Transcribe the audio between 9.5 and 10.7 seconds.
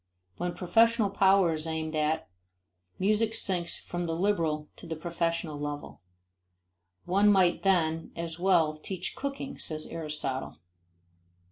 says Aristotle.